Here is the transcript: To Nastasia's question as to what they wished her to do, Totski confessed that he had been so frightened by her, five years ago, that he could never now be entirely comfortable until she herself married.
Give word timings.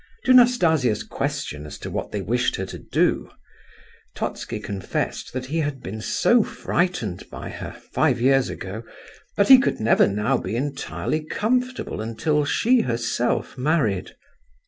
To 0.25 0.33
Nastasia's 0.33 1.03
question 1.03 1.67
as 1.67 1.77
to 1.77 1.91
what 1.91 2.11
they 2.11 2.23
wished 2.23 2.55
her 2.55 2.65
to 2.65 2.79
do, 2.79 3.29
Totski 4.15 4.59
confessed 4.59 5.31
that 5.33 5.45
he 5.45 5.59
had 5.59 5.83
been 5.83 6.01
so 6.01 6.41
frightened 6.41 7.29
by 7.29 7.49
her, 7.49 7.79
five 7.93 8.19
years 8.19 8.49
ago, 8.49 8.81
that 9.37 9.49
he 9.49 9.59
could 9.59 9.79
never 9.79 10.07
now 10.07 10.37
be 10.39 10.55
entirely 10.55 11.23
comfortable 11.23 12.01
until 12.01 12.45
she 12.45 12.81
herself 12.81 13.59
married. 13.59 14.15